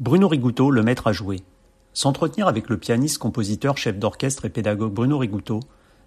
[0.00, 1.40] Bruno Rigouteau, le maître à jouer.
[1.92, 5.58] S'entretenir avec le pianiste, compositeur, chef d'orchestre et pédagogue Bruno Rigouteau,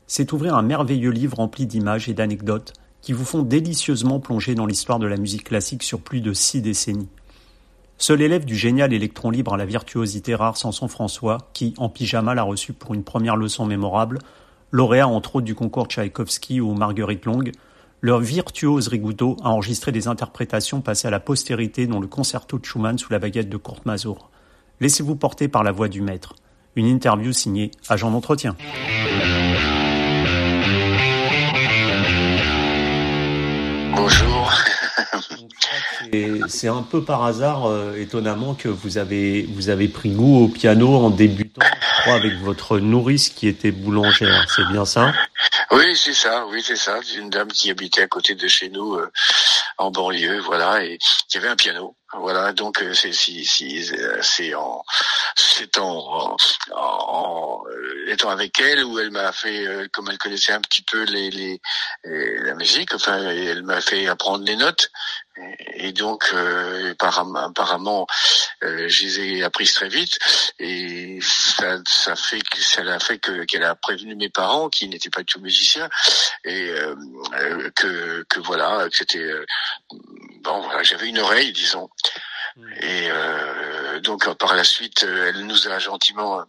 [0.08, 4.66] c'est ouvrir un merveilleux livre rempli d'images et d'anecdotes qui vous font délicieusement plonger dans
[4.66, 7.10] l'histoire de la musique classique sur plus de six décennies.
[7.98, 12.34] Seul élève du génial électron libre à la virtuosité rare Samson François, qui, en pyjama,
[12.34, 14.20] l'a reçu pour une première leçon mémorable,
[14.72, 17.44] lauréat entre autres du concours Tchaïkovski ou Marguerite Long,
[18.02, 22.66] leur virtuose Rigouteau a enregistré des interprétations passées à la postérité dont le concerto de
[22.66, 24.30] Schumann sous la baguette de Kurt Mazur.
[24.80, 26.34] Laissez-vous porter par la voix du maître.
[26.76, 28.56] Une interview signée Agent d'entretien.
[33.96, 34.52] Bonjour.
[36.48, 40.48] C'est un peu par hasard, euh, étonnamment, que vous avez, vous avez pris goût au
[40.48, 44.46] piano en débutant, je crois, avec votre nourrice qui était boulangère.
[44.50, 45.14] C'est bien ça?
[45.72, 46.46] Oui, c'est ça.
[46.48, 47.00] Oui, c'est ça.
[47.04, 49.10] C'est une dame qui habitait à côté de chez nous, euh,
[49.78, 50.98] en banlieue, voilà, et
[51.30, 51.96] qui avait un piano.
[52.14, 53.90] Voilà, donc euh, c'est si, si,
[54.22, 54.84] c'est en
[55.78, 56.36] en,
[56.74, 57.64] en,
[58.08, 61.62] étant avec elle où elle m'a fait comme elle connaissait un petit peu les, les,
[62.04, 64.90] la musique, enfin elle m'a fait apprendre les notes
[65.76, 68.06] et donc euh, apparemment
[68.64, 70.20] euh, je les ai apprises très vite
[70.60, 74.88] et ça, ça fait que ça a fait que qu'elle a prévenu mes parents qui
[74.90, 75.61] n'étaient pas du tout musiciens
[76.44, 76.96] et euh,
[77.76, 79.32] que que voilà que c'était
[80.42, 81.90] bon voilà j'avais une oreille disons
[82.56, 82.74] mmh.
[82.82, 83.10] et
[84.02, 86.44] donc par la suite elle nous a gentiment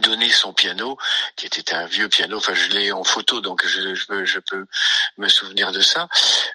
[0.00, 0.98] donné son piano,
[1.36, 2.38] qui était un vieux piano.
[2.38, 4.66] Enfin, je l'ai en photo, donc je, je, peux, je, peux
[5.16, 6.08] me souvenir de ça,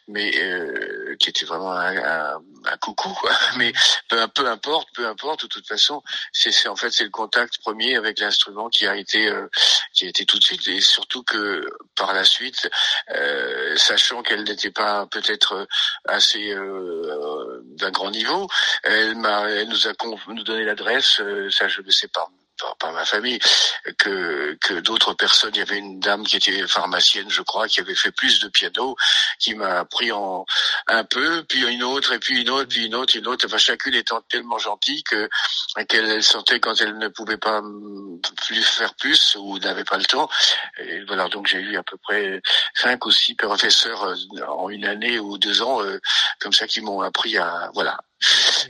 [0.07, 3.09] mais euh, qui était vraiment un, un, un coucou.
[3.09, 3.31] Quoi.
[3.57, 3.73] Mais
[4.07, 5.43] peu, importe, peu importe.
[5.43, 9.27] De toute façon, c'est en fait c'est le contact premier avec l'instrument qui a été
[9.27, 9.49] euh,
[9.93, 12.69] qui a été tout de suite, et surtout que par la suite,
[13.11, 15.67] euh, sachant qu'elle n'était pas peut-être
[16.07, 18.47] assez euh, d'un grand niveau,
[18.83, 19.93] elle m'a, elle nous a
[20.27, 21.19] nous donné l'adresse.
[21.19, 22.29] Euh, ça, je ne sais pas
[22.79, 23.39] par, ma famille,
[23.97, 25.51] que, que d'autres personnes.
[25.55, 28.47] Il y avait une dame qui était pharmacienne, je crois, qui avait fait plus de
[28.47, 28.95] piano,
[29.39, 30.45] qui m'a pris en
[30.87, 33.45] un peu, puis une autre, et puis une autre, puis une autre, une autre.
[33.45, 35.29] Enfin, chacune étant tellement gentille que
[35.87, 37.61] qu'elle sentait quand elle ne pouvait pas
[38.45, 40.29] plus faire plus ou n'avait pas le temps.
[40.79, 42.41] Et voilà, donc j'ai eu à peu près
[42.75, 44.15] cinq ou six professeurs euh,
[44.47, 45.99] en une année ou deux ans, euh,
[46.39, 47.97] comme ça, qui m'ont appris à voilà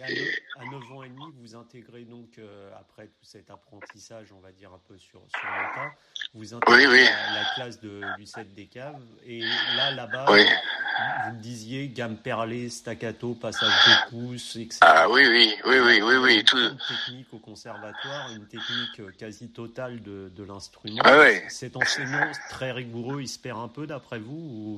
[0.10, 4.40] et à 9 ans et demi, vous intégrez donc, euh, après tout cet apprentissage, on
[4.40, 5.94] va dire un peu sur, sur le tas,
[6.34, 9.02] vous intégrez La, classe de Lucette Descaves.
[9.26, 9.42] Et
[9.76, 14.80] là, là-bas, vous, me disiez gamme perlée, staccato, passage de pouce, etc.
[14.82, 16.16] Ah oui, oui, oui, oui, oui.
[16.18, 16.58] oui tout...
[16.58, 21.02] Une technique au conservatoire, une technique euh, quasi totale de, de l'instrument.
[21.06, 21.26] Ah.
[21.50, 24.78] Cet enseignement très rigoureux, il se perd un peu d'après vous ou...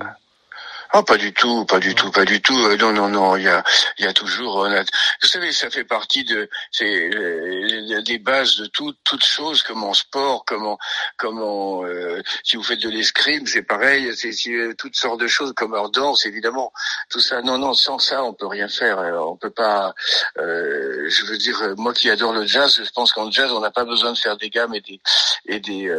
[0.98, 2.58] Oh, pas du tout, pas du tout, pas du tout.
[2.58, 3.36] Euh, non, non, non.
[3.36, 3.66] Il y a,
[3.98, 4.66] il y a toujours.
[4.66, 9.84] vous savez, ça fait partie de c'est euh, des bases de tout, toutes choses, comme
[9.84, 10.78] en sport, comment,
[11.18, 11.84] comment.
[11.84, 14.16] Euh, si vous faites de l'escrime, c'est pareil.
[14.16, 14.32] C'est
[14.78, 16.72] toutes sortes de choses, comme en danse, évidemment.
[17.10, 17.42] Tout ça.
[17.42, 17.74] Non, non.
[17.74, 19.00] Sans ça, on peut rien faire.
[19.00, 19.94] On peut pas.
[20.38, 23.84] je veux dire, moi qui adore le jazz, je pense qu'en jazz, on n'a pas
[23.84, 25.02] besoin de faire des gammes et des
[25.46, 25.94] et des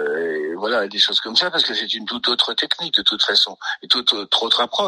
[0.56, 3.58] voilà des choses comme ça parce que c'est une toute autre technique de toute façon
[3.82, 4.85] et toute autre approche.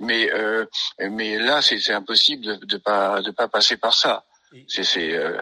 [0.00, 0.66] Mais euh,
[0.98, 4.24] mais là, c'est impossible de, de pas de pas passer par ça.
[4.68, 5.40] C'est, euh,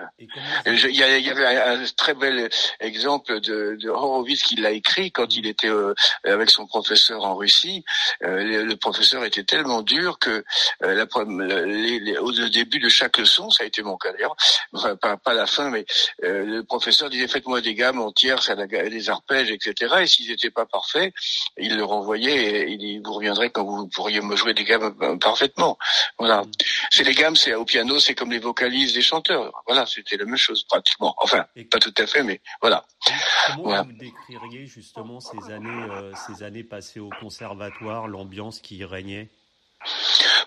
[0.66, 2.48] il y, avait un, très bel
[2.80, 7.34] exemple de, de Horowitz qui l'a écrit quand il était euh, avec son professeur en
[7.36, 7.84] Russie.
[8.24, 10.44] Euh, le, professeur était tellement dur que
[10.82, 11.06] euh, la,
[11.66, 14.36] les, au début de chaque leçon, ça a été mon cas d'ailleurs,
[14.72, 15.84] enfin, pas, pas la fin, mais
[16.22, 19.94] le professeur disait faites-moi des gammes entières, des arpèges, etc.
[20.00, 21.12] Et s'ils n'étaient pas parfaits,
[21.58, 25.76] il le renvoyait et il vous reviendrait quand vous pourriez me jouer des gammes parfaitement.
[26.18, 26.42] Voilà.
[26.42, 26.50] Mm.
[26.90, 29.52] C'est les gammes, c'est au piano, c'est comme les vocalises chanteurs.
[29.66, 31.14] Voilà, c'était la même chose pratiquement.
[31.18, 32.84] Enfin, pas tout à fait, mais voilà.
[33.54, 38.84] Comment vous décririez justement ces années, euh, ces années passées au conservatoire, l'ambiance qui y
[38.84, 39.30] régnait?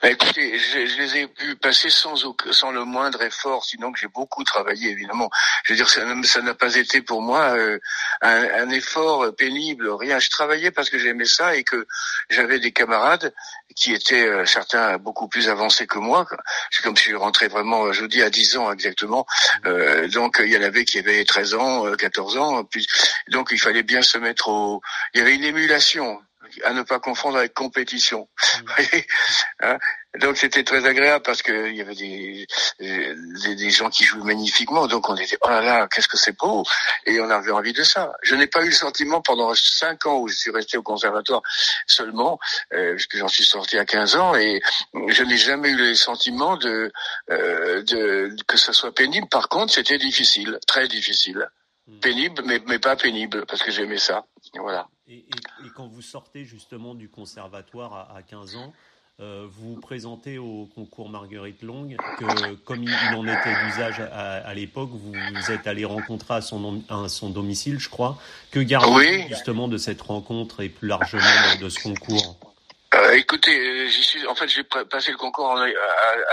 [0.01, 2.15] Bah, écoutez, je, je, les ai pu passer sans,
[2.51, 5.29] sans le moindre effort, sinon que j'ai beaucoup travaillé, évidemment.
[5.63, 7.79] Je veux dire, ça n'a pas été pour moi euh,
[8.21, 10.19] un, un, effort pénible, rien.
[10.19, 11.85] Je travaillais parce que j'aimais ça et que
[12.29, 13.33] j'avais des camarades
[13.75, 16.25] qui étaient euh, certains beaucoup plus avancés que moi.
[16.71, 19.25] C'est comme si je rentrais vraiment, je vous dis, à 10 ans exactement.
[19.65, 22.63] Euh, donc, il y en avait qui avaient 13 ans, 14 ans.
[22.63, 22.87] Puis,
[23.29, 24.81] donc, il fallait bien se mettre au...
[25.13, 26.21] Il y avait une émulation
[26.63, 28.27] à ne pas confondre avec compétition.
[28.37, 28.97] Mmh.
[29.61, 29.77] hein
[30.19, 32.47] donc c'était très agréable parce que il y avait des,
[32.79, 36.37] des, des gens qui jouaient magnifiquement, donc on était oh là là qu'est-ce que c'est
[36.37, 36.63] beau
[37.05, 38.13] et on avait envie de ça.
[38.21, 41.41] Je n'ai pas eu le sentiment pendant cinq ans où je suis resté au conservatoire
[41.87, 42.39] seulement,
[42.73, 44.61] euh, puisque j'en suis sorti à 15 ans et
[45.07, 46.91] je n'ai jamais eu le sentiment de,
[47.31, 49.27] euh, de que ça soit pénible.
[49.29, 51.47] Par contre c'était difficile, très difficile.
[51.87, 51.99] Hmm.
[51.99, 54.25] Pénible, mais, mais pas pénible, parce que j'aimais ça.
[54.55, 54.87] Voilà.
[55.07, 58.73] Et, et, et, quand vous sortez justement du conservatoire à, à 15 ans,
[59.21, 61.87] euh, vous vous présentez au concours Marguerite Long,
[62.17, 66.41] que comme il, en était d'usage à, à l'époque, vous, vous êtes allé rencontrer à
[66.41, 68.17] son, à son domicile, je crois.
[68.51, 69.25] Que gardez-vous oui.
[69.29, 72.54] justement de cette rencontre et plus largement de, de ce concours?
[72.93, 74.25] Euh, écoutez, euh, suis.
[74.27, 75.67] En fait, j'ai passé le concours en, à,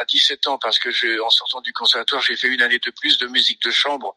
[0.00, 3.18] à, 17 ans parce que, en sortant du conservatoire, j'ai fait une année de plus
[3.18, 4.14] de musique de chambre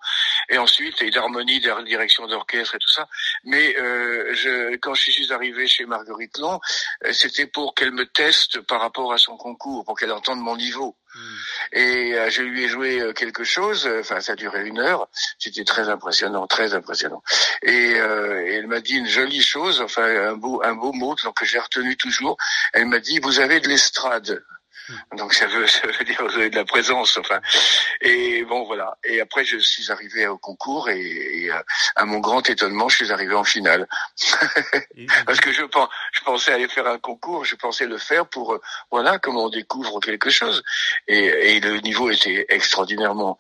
[0.50, 3.08] et ensuite et d'harmonie, de direction d'orchestre et tout ça.
[3.46, 6.60] Mais euh, je, quand je suis arrivé chez Marguerite Long,
[7.06, 10.58] euh, c'était pour qu'elle me teste par rapport à son concours, pour qu'elle entende mon
[10.58, 10.96] niveau.
[11.16, 11.36] Hmm.
[11.72, 13.90] Et euh, je lui ai joué euh, quelque chose.
[14.00, 15.08] Enfin, ça a duré une heure.
[15.40, 17.24] C'était très impressionnant, très impressionnant.
[17.62, 21.38] Et, euh, elle m'a dit une jolie chose, enfin un beau, un beau mot donc,
[21.38, 22.38] que j'ai retenu toujours.
[22.74, 24.44] Elle m'a dit vous avez de l'estrade.
[24.90, 25.18] Hmm.
[25.18, 27.40] Donc ça veut, ça veut dire vous avez de la présence, enfin.
[28.02, 28.98] Et bon voilà.
[29.04, 31.52] Et après je suis arrivé au concours et, et
[31.96, 33.88] à mon grand étonnement, je suis arrivé en finale.
[35.26, 38.54] Parce que je, pense, je pensais aller faire un concours, je pensais le faire pour
[38.54, 38.62] euh,
[38.92, 40.64] voilà comment on découvre quelque chose.
[41.08, 43.38] Et, et le niveau était extraordinairement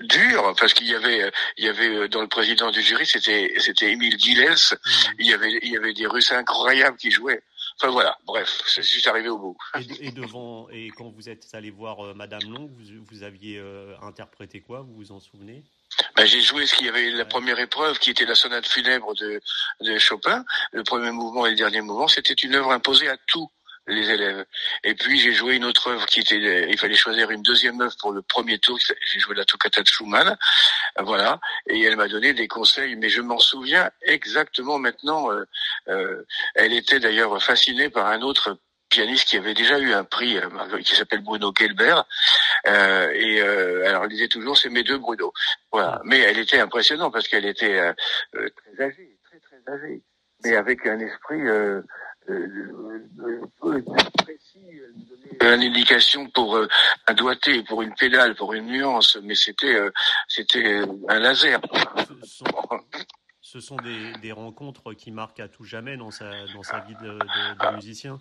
[0.00, 3.54] dur parce qu'il y avait il y avait euh, dans le président du jury c'était
[3.58, 4.34] c'était Émile Gilles.
[4.44, 4.76] Mmh.
[5.18, 7.42] Il y avait il y avait des Russes incroyables qui jouaient.
[7.80, 9.56] Enfin voilà, bref, je suis arrivé au bout.
[9.76, 13.58] Et, et, devant, et quand vous êtes allé voir euh, Madame Long, vous, vous aviez
[13.58, 14.82] euh, interprété quoi?
[14.82, 15.64] Vous vous en souvenez?
[16.16, 19.14] Ben, j'ai joué ce qu'il y avait la première épreuve qui était la sonate funèbre
[19.16, 19.40] de,
[19.80, 20.44] de Chopin.
[20.72, 23.48] Le premier mouvement et le dernier mouvement, c'était une œuvre imposée à tous
[23.86, 24.44] les élèves.
[24.82, 27.94] Et puis j'ai joué une autre œuvre qui était, il fallait choisir une deuxième œuvre
[28.00, 28.78] pour le premier tour.
[28.78, 30.36] J'ai joué la toccata de Schumann,
[31.00, 31.40] voilà.
[31.68, 35.30] Et elle m'a donné des conseils, mais je m'en souviens exactement maintenant.
[35.30, 35.44] Euh,
[35.88, 38.58] euh, elle était d'ailleurs fascinée par un autre
[38.94, 42.04] pianiste qui avait déjà eu un prix euh, qui s'appelle Bruno Gelbert
[42.66, 45.32] euh, et euh, alors elle disait toujours c'est mes deux Bruno
[45.72, 47.92] voilà mais elle était impressionnante parce qu'elle était euh,
[48.32, 50.02] très âgée très très âgée
[50.44, 51.42] mais avec un esprit
[54.24, 54.80] précis
[55.40, 56.68] une indication pour euh,
[57.06, 59.90] un doigté, pour une pédale, pour une nuance, mais c'était euh,
[60.28, 61.60] c'était un laser.
[62.22, 62.44] Ce sont,
[63.40, 66.94] ce sont des, des, rencontres qui marquent à tout jamais dans sa dans sa vie
[66.96, 67.72] de, de, de ah.
[67.72, 68.20] musicien.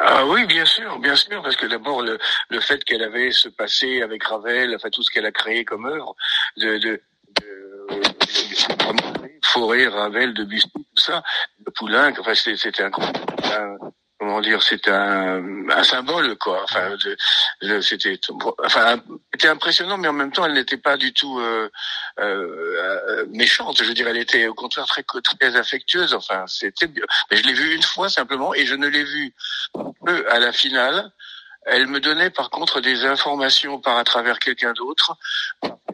[0.00, 2.18] Ah oui, bien sûr, bien sûr, parce que d'abord le,
[2.48, 5.86] le fait qu'elle avait ce passé avec Ravel, enfin tout ce qu'elle a créé comme
[5.86, 6.16] œuvre,
[6.56, 7.02] de, de,
[7.40, 9.17] de, de
[9.52, 11.22] Forêt, Ravel, Debussy, tout ça,
[11.76, 13.76] Poulenc, enfin c'était un, un
[14.18, 16.62] comment dire, c'est un, un symbole quoi.
[16.64, 16.96] Enfin,
[17.80, 18.18] c'était,
[18.64, 19.00] enfin,
[19.32, 21.70] c'était impressionnant, mais en même temps, elle n'était pas du tout euh,
[22.18, 23.78] euh, méchante.
[23.78, 26.14] Je veux dire, elle était au contraire très très affectueuse.
[26.14, 26.88] Enfin, c'était,
[27.30, 29.34] mais je l'ai vue une fois simplement, et je ne l'ai vue
[30.04, 31.10] que à la finale.
[31.70, 35.18] Elle me donnait par contre des informations par à travers quelqu'un d'autre.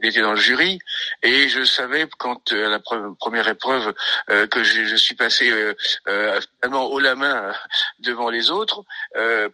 [0.05, 0.79] Elle était dans le jury
[1.23, 3.95] et je savais quand euh, à la première épreuve
[4.29, 5.75] euh, que je, suis passé euh,
[6.09, 7.55] euh, finalement haut la main
[8.01, 8.85] devant les autres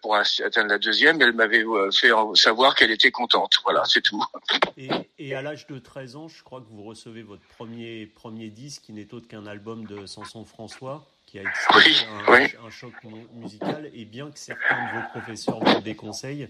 [0.03, 1.23] pour atteindre la deuxième.
[1.23, 3.59] Elle m'avait fait savoir qu'elle était contente.
[3.63, 4.25] Voilà, c'est tout.
[4.77, 4.89] Et,
[5.19, 8.83] et à l'âge de 13 ans, je crois que vous recevez votre premier premier disque
[8.83, 11.97] qui n'est autre qu'un album de Samson François qui a été oui,
[12.27, 12.55] un, oui.
[12.67, 12.93] un, choc
[13.35, 16.49] musical, et bien que certains de vos professeurs vous déconseillent,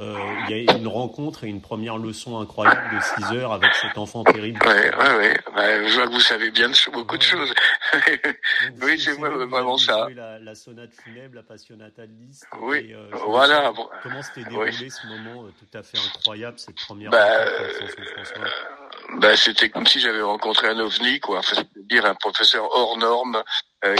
[0.00, 3.72] euh, il y a une rencontre et une première leçon incroyable de 6 heures avec
[3.74, 4.60] cet enfant terrible.
[4.66, 5.52] Oui, oui, oui.
[5.54, 7.18] Bah, je vois que vous savez bien beaucoup ouais.
[7.18, 7.54] de choses.
[8.82, 10.08] oui, c'est vraiment ça.
[10.14, 12.46] La, la, sonate funèbre, la Passionata de Liszt.
[12.60, 13.72] Oui, et, euh, voilà.
[14.02, 14.90] Comment s'était déroulé oui.
[14.90, 18.77] ce moment euh, tout à fait incroyable, cette première bah, rencontre
[19.16, 21.38] bah, C'était comme si j'avais rencontré un ovni, quoi.
[21.38, 23.42] Enfin, dire un professeur hors norme
[23.84, 23.96] euh,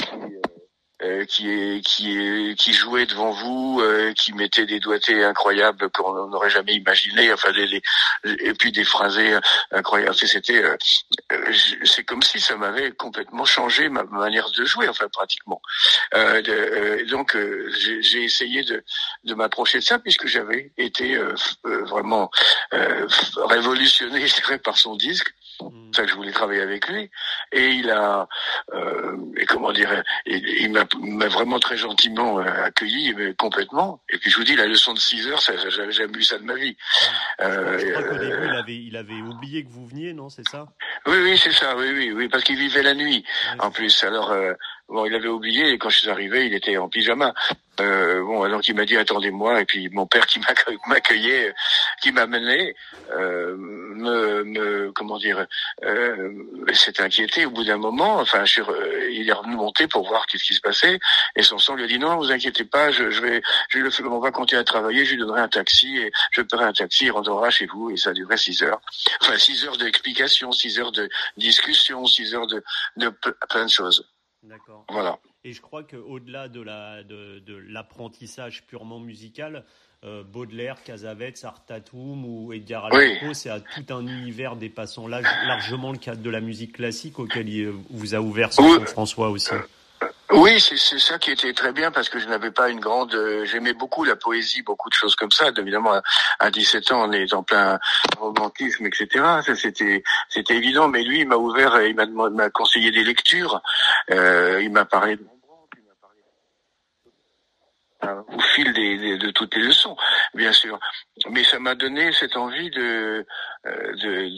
[1.02, 6.50] euh, qui, qui, qui jouait devant vous, euh, qui mettait des doigtés incroyables qu'on n'aurait
[6.50, 7.82] jamais imaginé, enfin les, les,
[8.24, 9.36] et puis des phrasés
[9.70, 10.16] incroyables.
[10.16, 10.76] C'était, euh,
[11.84, 15.62] c'est comme si ça m'avait complètement changé ma manière de jouer, enfin pratiquement.
[16.14, 17.36] Euh, de, donc
[17.70, 18.82] j'ai essayé de,
[19.22, 21.16] de m'approcher de ça puisque j'avais été
[21.62, 22.30] vraiment
[23.36, 25.32] révolutionné, je dirais, par son disque.
[25.60, 27.10] Mmh pour ça que je voulais travailler avec lui.
[27.50, 28.28] Et il a,
[28.74, 34.00] euh, et comment dire, il, m'a vraiment très gentiment euh, accueilli mais complètement.
[34.10, 36.44] Et puis je vous dis, la leçon de 6 heures, j'avais jamais vu ça de
[36.44, 36.76] ma vie.
[37.40, 40.46] Euh, je crois qu'au début, il avait, il avait oublié que vous veniez, non C'est
[40.48, 40.66] ça?
[41.06, 41.74] Oui, oui, c'est ça.
[41.76, 43.24] Oui, oui, oui, parce qu'il vivait la nuit
[43.58, 44.04] en plus.
[44.04, 44.52] Alors, euh,
[44.88, 45.70] bon, il avait oublié.
[45.70, 47.34] Et quand je suis arrivé, il était en pyjama.
[47.80, 50.40] Euh, bon, alors il m'a dit attendez-moi et puis mon père qui
[50.88, 51.54] m'accueillait,
[52.02, 52.74] qui m'amenait,
[53.12, 55.46] euh, me, me, comment dire,
[55.84, 56.32] euh,
[56.72, 58.16] s'est inquiété au bout d'un moment.
[58.16, 60.98] Enfin, je, euh, il est remonté pour voir qu'est-ce qui se passait
[61.36, 63.90] et son sang lui a dit non, vous inquiétez pas, je, je vais, je le
[64.08, 67.06] on va continuer à travailler, je lui donnerai un taxi et je paierai un taxi,
[67.06, 68.80] il rentrera chez vous et ça durait six heures.
[69.20, 72.62] Enfin, six heures d'explication, six heures de discussion, six heures de,
[72.96, 73.12] de
[73.48, 74.04] plein de choses.
[74.42, 74.84] D'accord.
[74.88, 75.18] Voilà.
[75.44, 79.64] Et je crois qu'au-delà de, la, de, de l'apprentissage purement musical,
[80.04, 85.90] euh, Baudelaire, Casavets, Artatum ou Edgar Allan Poe, c'est à tout un univers dépassant largement
[85.90, 89.50] le cadre de la musique classique auquel il vous a ouvert son François aussi.
[90.30, 93.14] Oui, c'est ça qui était très bien parce que je n'avais pas une grande.
[93.14, 95.46] Euh, j'aimais beaucoup la poésie, beaucoup de choses comme ça.
[95.56, 96.02] Évidemment,
[96.38, 97.78] à, 17 ans, on est en plein
[98.18, 99.24] romantisme, etc.
[99.54, 100.88] C'était c'était évident.
[100.88, 103.62] Mais lui, il m'a ouvert, il m'a conseillé des lectures.
[104.10, 105.24] Euh, il m'a parlé de
[108.06, 109.96] au fil des, de toutes les leçons,
[110.34, 110.78] bien sûr.
[111.30, 113.26] Mais ça m'a donné cette envie de
[113.66, 114.28] euh,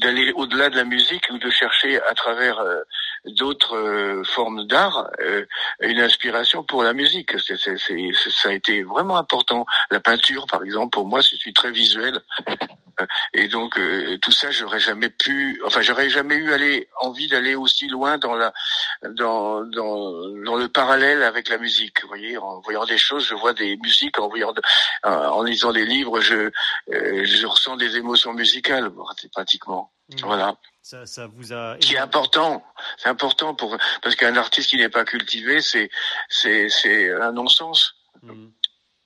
[0.00, 2.82] d'aller au-delà de la musique ou de chercher à travers euh,
[3.26, 5.10] d'autres euh, formes d'art
[5.80, 7.38] une inspiration pour la musique.
[7.38, 9.66] C'est, ça a été vraiment important.
[9.90, 12.20] La peinture, par exemple, pour moi, je suis très visuel.
[13.32, 17.54] Et donc euh, tout ça, j'aurais jamais pu, enfin j'aurais jamais eu aller envie d'aller
[17.54, 18.52] aussi loin dans la,
[19.10, 22.02] dans, dans, dans le parallèle avec la musique.
[22.02, 24.54] Vous voyez, en voyant des choses, je vois des musiques, en voyant,
[25.02, 26.50] en lisant des livres, je,
[26.92, 28.90] euh, je ressens des émotions musicales,
[29.32, 29.92] pratiquement.
[30.08, 30.16] Mmh.
[30.22, 30.56] Voilà.
[30.82, 31.78] Ça, ça vous a.
[31.78, 32.62] Qui est important.
[32.98, 35.88] C'est important pour parce qu'un artiste qui n'est pas cultivé, c'est
[36.28, 37.94] c'est c'est un non-sens.
[38.22, 38.48] Mmh.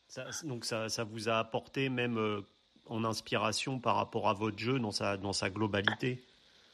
[0.09, 2.41] Ça, donc ça, ça vous a apporté même euh,
[2.91, 6.23] en inspiration par rapport à votre jeu dans sa, dans sa globalité.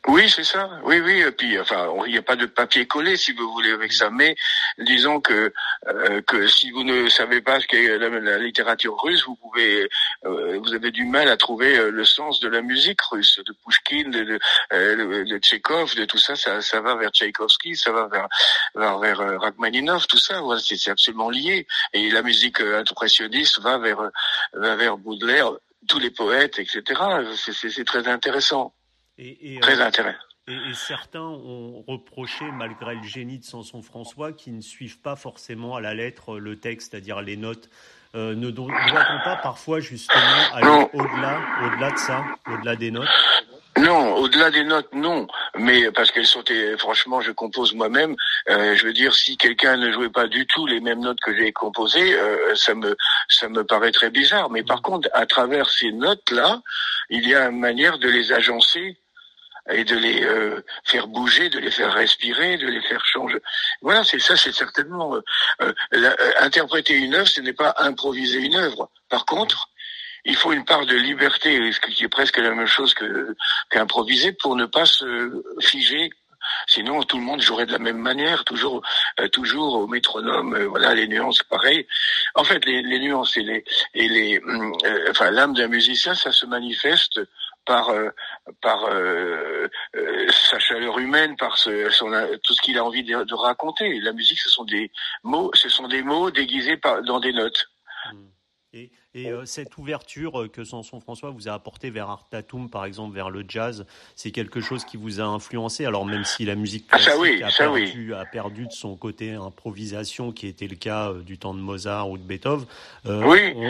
[0.07, 0.69] Oui, c'est ça.
[0.85, 1.23] Oui, oui.
[1.23, 4.11] Et puis, enfin, il n'y a pas de papier collé, si vous voulez, avec ça.
[4.11, 4.37] Mais
[4.77, 5.51] disons que
[5.89, 9.89] euh, que si vous ne savez pas ce qu'est la, littérature russe, vous pouvez,
[10.27, 13.55] euh, vous avez du mal à trouver euh, le sens de la musique russe, de
[13.65, 16.61] Pushkin, de, de, de, Tchekhov, de tout ça, ça.
[16.61, 18.29] Ça va vers Tchaïkovski, ça va vers
[18.75, 20.43] vers, vers Rachmaninov, tout ça.
[20.43, 21.67] Voilà, c'est absolument lié.
[21.95, 24.11] Et la musique impressionniste va vers
[24.53, 25.53] va vers Baudelaire
[25.89, 27.01] tous les poètes, etc.
[27.37, 28.75] C'est très intéressant.
[29.19, 30.19] Et, très euh, intéressant.
[30.49, 35.77] Et, certains ont reproché, malgré le génie de Samson François, qui ne suivent pas forcément
[35.77, 37.71] à la lettre le texte, c'est-à-dire les notes.
[38.15, 40.21] Euh, ne doit-on pas parfois justement
[40.53, 43.09] aller au-delà, au-delà de ça, au-delà des notes?
[43.85, 45.27] Non, au-delà des notes, non.
[45.59, 46.43] Mais parce qu'elles sont,
[46.79, 48.17] franchement, je compose moi-même.
[48.49, 51.37] Euh, je veux dire, si quelqu'un ne jouait pas du tout les mêmes notes que
[51.37, 52.97] j'ai composées, euh, ça me,
[53.29, 54.49] ça me paraît très bizarre.
[54.49, 56.63] Mais par contre, à travers ces notes-là,
[57.11, 58.97] il y a une manière de les agencer
[59.71, 63.39] et de les euh, faire bouger, de les faire respirer, de les faire changer.
[63.83, 65.19] Voilà, c'est ça, c'est certainement
[66.41, 68.91] interpréter une œuvre, ce n'est pas improviser une œuvre.
[69.11, 69.69] Par contre,
[70.25, 73.37] il faut une part de liberté, ce qui est presque la même chose que
[73.71, 76.11] qu'improviser, pour ne pas se figer.
[76.67, 78.83] Sinon, tout le monde jouerait de la même manière, toujours,
[79.21, 80.55] euh, toujours au métronome.
[80.55, 81.87] Euh, voilà, les nuances, pareil.
[82.35, 83.65] En fait, les, nuances et les,
[83.95, 87.21] et les, euh, enfin, l'âme d'un musicien, ça se manifeste
[87.67, 87.91] par
[88.61, 88.91] par
[90.51, 94.01] sa chaleur humaine, par tout ce qu'il a envie de, raconter.
[94.01, 97.71] La musique, ce sont des mots, ce sont des mots déguisés par, dans des notes.
[98.13, 98.34] Hmm.
[98.77, 102.69] Et, et euh, cette ouverture euh, que Sanson François vous a apportée vers Art Tatum,
[102.69, 105.85] par exemple, vers le jazz, c'est quelque chose qui vous a influencé?
[105.87, 110.33] Alors même si la musique ah, classique a, perdu, a, perdu, de son côté improvisation,
[110.33, 112.67] qui était le cas euh, du temps de Mozart ou de Beethoven,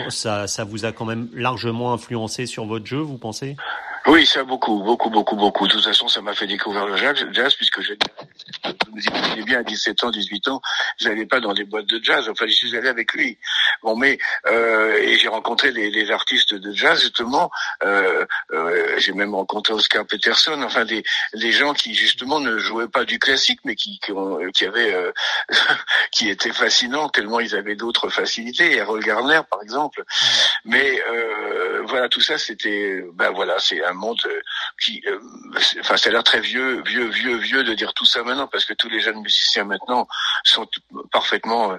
[0.09, 3.55] ça, ça vous a quand même largement influencé sur votre jeu, vous pensez?
[4.07, 5.67] Oui, ça beaucoup, beaucoup, beaucoup, beaucoup.
[5.67, 7.79] De toute façon, ça m'a fait découvrir le jazz, jazz puisque
[8.93, 10.61] imaginez bien, à 17 ans, 18 ans,
[10.99, 12.29] je n'allais pas dans des boîtes de jazz.
[12.29, 13.39] Enfin, je suis allé avec lui.
[13.81, 17.51] Bon, mais euh, et j'ai rencontré des, des, artistes de jazz justement.
[17.83, 20.61] Euh, euh, j'ai même rencontré Oscar Peterson.
[20.63, 24.39] Enfin, des, des gens qui justement ne jouaient pas du classique, mais qui qui, ont,
[24.51, 25.11] qui avaient euh,
[26.11, 28.75] qui étaient fascinants tellement ils avaient d'autres facilités.
[28.77, 30.03] Errol Garner, par exemple.
[30.63, 34.19] Mais euh, voilà, tout ça, c'était, ben voilà, c'est un monde
[34.81, 35.03] qui,
[35.79, 38.65] enfin, ça a l'air très vieux, vieux, vieux, vieux de dire tout ça maintenant, parce
[38.65, 40.07] que tous les jeunes musiciens maintenant
[40.43, 40.67] sont
[41.11, 41.77] parfaitement,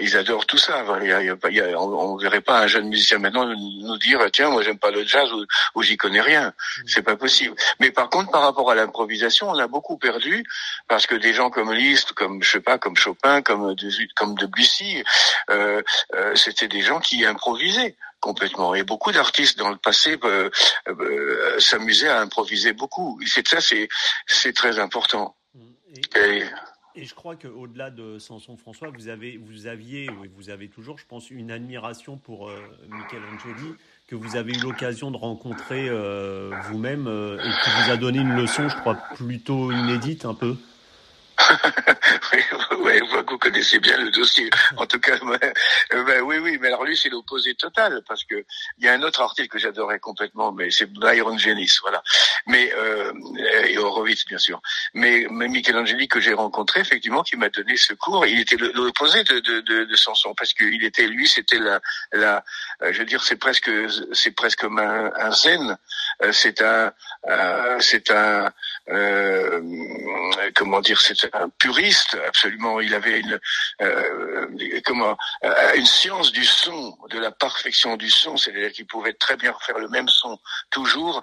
[0.00, 0.84] ils adorent tout ça.
[1.02, 4.78] Il y a, on, verrait pas un jeune musicien maintenant nous dire, tiens, moi j'aime
[4.78, 6.48] pas le jazz ou, ou j'y connais rien.
[6.48, 6.82] Mmh.
[6.86, 7.54] C'est pas possible.
[7.80, 10.44] Mais par contre, par rapport à l'improvisation, on a beaucoup perdu
[10.88, 13.74] parce que des gens comme Liszt, comme je sais pas, comme Chopin, comme
[14.14, 15.02] comme Debussy,
[15.50, 15.82] euh,
[16.14, 18.74] euh, c'était des gens qui improvisaient complètement.
[18.74, 20.48] Et beaucoup d'artistes dans le passé euh,
[20.88, 23.20] euh, s'amusaient à improviser beaucoup.
[23.26, 23.86] C'est ça, c'est
[24.26, 25.36] c'est très important.
[26.16, 26.42] Et,
[26.94, 27.04] et...
[27.04, 31.30] je crois qu'au-delà de Samson François, vous avez, vous aviez, vous avez toujours, je pense,
[31.30, 33.74] une admiration pour euh, Michelangeli
[34.06, 35.88] que vous avez eu l'occasion de rencontrer
[36.68, 40.56] vous-même et qui vous a donné une leçon, je crois, plutôt inédite un peu.
[42.32, 42.40] oui,
[43.28, 44.50] vous connaissez bien le dossier.
[44.76, 45.16] En tout cas,
[45.90, 48.44] ben, oui, oui, mais alors lui, c'est l'opposé total, parce que
[48.78, 52.02] il y a un autre article que j'adorais complètement, mais c'est Byron Genis, voilà.
[52.46, 53.12] Mais euh,
[53.66, 54.60] et Horowitz, bien sûr.
[54.94, 59.24] Mais, mais Michelangeli que j'ai rencontré, effectivement, qui m'a donné ce cours, il était l'opposé
[59.24, 61.80] de, de, de, de Samson, parce qu'il était, lui, c'était la,
[62.12, 62.44] la,
[62.82, 63.70] euh, je veux dire, c'est presque,
[64.12, 65.76] c'est presque comme un, un zen.
[66.22, 66.92] Euh, c'est un,
[67.80, 68.50] c'est un,
[68.88, 69.60] euh,
[70.54, 72.73] comment dire, c'est un puriste absolument.
[72.80, 73.38] Il avait une
[73.82, 74.46] euh,
[74.84, 79.36] comment euh, une science du son, de la perfection du son, c'est-à-dire qu'il pouvait très
[79.36, 80.38] bien faire le même son
[80.70, 81.22] toujours.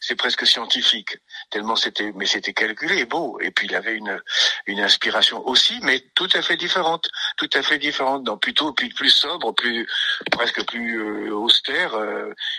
[0.00, 1.18] C'est presque scientifique
[1.50, 3.38] tellement c'était, mais c'était calculé, beau.
[3.40, 4.20] Et puis il avait une
[4.66, 8.90] une inspiration aussi, mais tout à fait différente, tout à fait différente, dans plutôt plus
[8.90, 9.88] plus sobre, plus
[10.30, 11.96] presque plus euh, austère.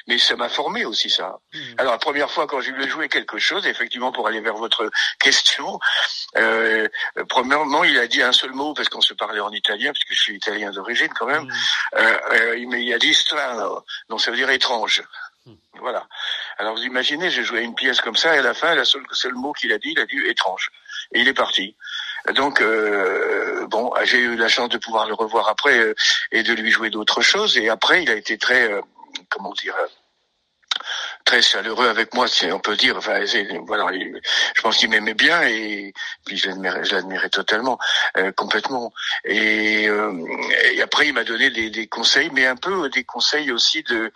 [0.08, 1.40] mais ça m'a formé aussi ça.
[1.54, 1.60] Mmh.
[1.78, 4.90] Alors la première fois quand j'ai voulu jouer quelque chose, effectivement pour aller vers votre
[5.20, 5.80] question,
[6.38, 6.88] euh,
[7.30, 10.22] premièrement, il a dit un seul mot parce qu'on se parlait en italien, puisque je
[10.22, 11.46] suis italien d'origine quand même.
[11.46, 11.52] Mm.
[11.96, 15.04] Euh, euh, il a dit strano, donc ça veut dire étrange.
[15.46, 15.54] Mm.
[15.80, 16.08] Voilà.
[16.58, 19.04] Alors vous imaginez, j'ai joué une pièce comme ça et à la fin, le seul,
[19.12, 20.70] seul mot qu'il a dit, il a dit étrange.
[21.14, 21.76] Et il est parti.
[22.36, 25.96] Donc euh, bon, j'ai eu la chance de pouvoir le revoir après
[26.32, 27.58] et de lui jouer d'autres choses.
[27.58, 28.70] Et après, il a été très,
[29.30, 29.76] comment dire,
[31.26, 32.98] très chaleureux avec moi, si on peut dire.
[32.98, 33.24] Enfin,
[33.66, 33.92] voilà,
[34.56, 35.94] je pense qu'il m'aimait bien et
[36.26, 37.80] puis je l'admirais, je l'admirais totalement,
[38.18, 38.94] euh, complètement.
[39.26, 40.14] Et, euh,
[40.74, 44.12] et, après, il m'a donné des, des, conseils, mais un peu des conseils aussi de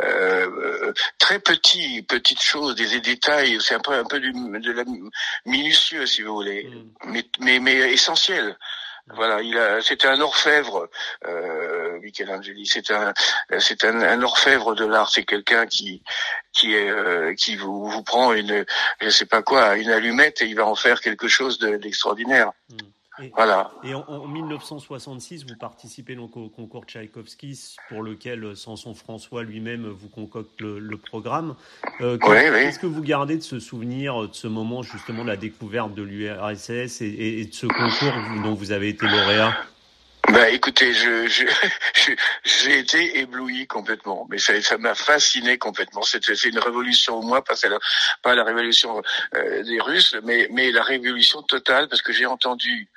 [0.00, 3.58] euh, très petits, petites choses, des, détails.
[3.60, 4.84] C'est un peu, un peu du, de la
[5.46, 6.90] minutieux, si vous voulez, mm.
[7.06, 8.56] mais, mais, mais essentiel.
[9.08, 10.88] Voilà, il a, c'était un orfèvre,
[11.26, 12.66] euh, Michelangeli.
[12.66, 13.12] C'est un,
[13.58, 15.10] c'est un, orfèvre de l'art.
[15.10, 16.02] C'est quelqu'un qui,
[16.52, 18.64] qui est, euh, qui vous, vous prend une,
[19.00, 22.52] je sais pas quoi, une allumette et il va en faire quelque chose d'extraordinaire.
[22.70, 22.76] Hmm.
[23.20, 23.70] Et, voilà.
[23.84, 29.86] Et en, 1966, vous participez donc au concours Tchaïkovski, pour lequel euh, Samson François lui-même
[29.86, 31.54] vous concocte le, programme.
[32.00, 35.94] Euh, Qu'est-ce que vous gardez de ce souvenir, de ce moment justement de la découverte
[35.94, 39.54] de l'URSS et, et, de ce concours dont vous avez été lauréat?
[40.32, 41.26] Bah écoutez, je
[42.44, 46.02] j'ai été ébloui complètement, mais ça ça m'a fasciné complètement.
[46.02, 47.78] C'est une révolution au moins, pas la,
[48.22, 49.02] pas la révolution
[49.34, 52.88] euh, des Russes, mais mais la révolution totale parce que j'ai entendu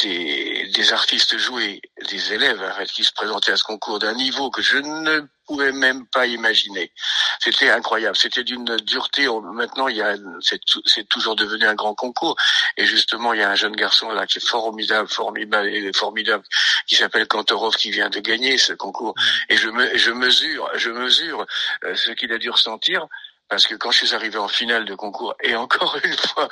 [0.00, 4.14] des, des artistes joués, des élèves en fait, qui se présentaient à ce concours d'un
[4.14, 6.92] niveau que je ne pouvais même pas imaginer.
[7.40, 9.26] C'était incroyable, c'était d'une dureté.
[9.52, 12.36] Maintenant, il y a, c'est toujours devenu un grand concours.
[12.76, 16.44] Et justement, il y a un jeune garçon là qui est formidable, formidable, formidable,
[16.86, 19.14] qui s'appelle Kantorov, qui vient de gagner ce concours.
[19.16, 19.52] Mmh.
[19.52, 21.46] Et je, me, je mesure, je mesure
[21.84, 23.06] euh, ce qu'il a dû ressentir
[23.48, 26.48] parce que quand je suis arrivé en finale de concours, et encore une fois,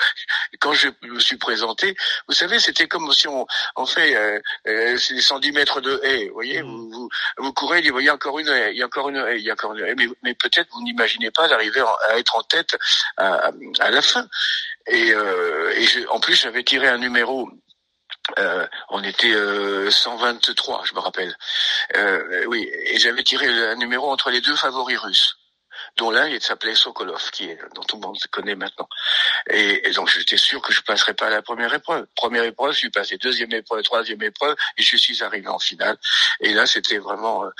[0.60, 1.96] quand je me suis présenté,
[2.28, 6.34] vous savez, c'était comme si on, on fait euh, euh, 110 mètres de haie, vous
[6.34, 6.66] voyez, mmh.
[6.66, 9.16] vous, vous, vous, courez, il y a encore une haie, il y a encore une
[9.16, 12.18] haie, il y a encore une haie, mais, mais peut-être vous n'imaginez pas d'arriver à
[12.18, 12.76] être en tête
[13.16, 14.26] à, à la fin.
[14.86, 17.50] Et, euh, et je, en plus, j'avais tiré un numéro
[18.38, 21.36] euh, on était euh, 123, je me rappelle.
[21.96, 25.36] Euh, oui, et j'avais tiré un numéro entre les deux favoris russes
[25.96, 28.88] dont l'un il s'appelait Sokolov, qui est dont tout le monde connaît maintenant.
[29.50, 32.06] Et, donc j'étais sûr que je passerais pas à la première épreuve.
[32.14, 35.96] Première épreuve, je suis passé deuxième épreuve, troisième épreuve, et je suis arrivé en finale.
[36.40, 37.50] Et là, c'était vraiment, euh,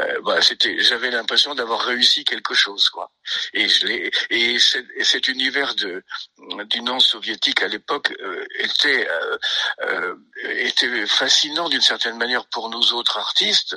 [0.00, 3.10] euh bah, c'était, j'avais l'impression d'avoir réussi quelque chose, quoi.
[3.52, 4.10] Et je l'ai.
[4.30, 6.02] Et cet univers de
[6.70, 9.38] d'union soviétique à l'époque euh, était euh,
[9.82, 13.76] euh, était fascinant d'une certaine manière pour nous autres artistes,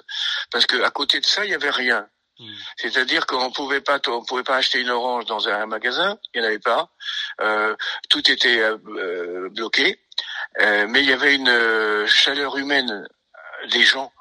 [0.51, 2.07] parce que à côté de ça, il y avait rien.
[2.39, 2.53] Hmm.
[2.77, 6.45] C'est-à-dire qu'on pouvait pas, on pouvait pas acheter une orange dans un magasin, il n'y
[6.45, 6.89] en avait pas.
[7.41, 7.75] Euh,
[8.09, 9.99] tout était euh, euh, bloqué,
[10.59, 13.07] mais il y avait une chaleur humaine
[13.71, 14.11] des gens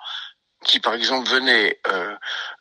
[0.66, 2.14] qui par exemple venaient euh,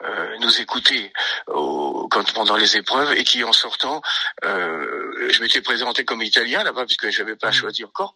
[0.04, 1.12] euh, nous écouter
[1.48, 4.02] au, quand, pendant les épreuves et qui en sortant,
[4.44, 7.54] euh, je m'étais présenté comme italien là-bas puisque j'avais pas mmh.
[7.54, 8.16] choisi encore,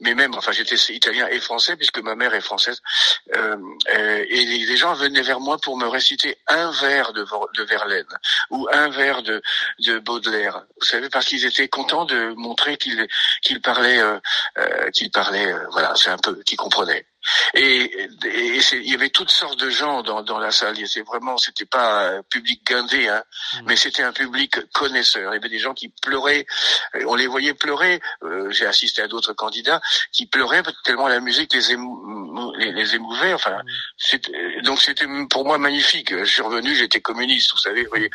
[0.00, 2.80] mais, même, enfin j'étais italien et français puisque ma mère est française,
[3.36, 3.56] euh,
[3.94, 8.06] euh, et les gens venaient vers moi pour me réciter un vers de, de Verlaine
[8.50, 9.42] ou un vers de,
[9.80, 13.06] de Baudelaire, vous savez, parce qu'ils étaient contents de montrer qu'ils
[13.42, 17.06] qu'ils parlaient, euh, qu'ils parlaient, voilà, c'est un peu, qu'ils comprenaient.
[17.54, 18.08] Et,
[18.72, 20.76] il y avait toutes sortes de gens dans, dans la salle.
[20.86, 23.22] C'est vraiment, c'était pas un public guindé, hein,
[23.54, 23.58] mmh.
[23.66, 25.32] mais c'était un public connaisseur.
[25.32, 26.46] Il y avait des gens qui pleuraient.
[27.06, 28.00] On les voyait pleurer.
[28.22, 29.80] Euh, j'ai assisté à d'autres candidats
[30.12, 31.76] qui pleuraient tellement la musique les,
[32.58, 33.34] les, les émouvait.
[33.34, 34.62] Enfin, mmh.
[34.62, 36.16] donc c'était pour moi magnifique.
[36.16, 37.84] Je suis revenu, j'étais communiste, vous savez.
[37.84, 38.10] Vous voyez.